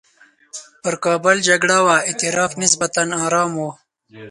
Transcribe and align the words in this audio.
پر 0.83 0.95
کابل 1.05 1.37
جګړه 1.49 1.77
وه 1.85 1.95
اطراف 2.11 2.51
نسبتاً 2.63 3.03
ارام 3.25 3.51
وو. 3.59 3.71